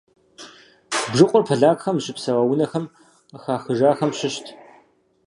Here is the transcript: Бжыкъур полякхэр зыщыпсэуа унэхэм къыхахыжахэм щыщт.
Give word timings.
Бжыкъур 1.11 1.43
полякхэр 1.47 1.93
зыщыпсэуа 1.97 2.43
унэхэм 2.51 2.85
къыхахыжахэм 3.31 4.11
щыщт. 4.17 4.45